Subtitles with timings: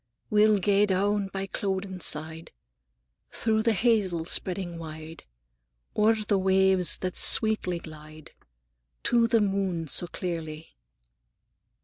[0.31, 2.49] "We'll gae down by Clouden's side,
[3.31, 5.25] Through the hazels spreading wide,
[5.95, 8.31] O'er the waves that sweetly glide,
[9.03, 10.75] To the moon sae clearly.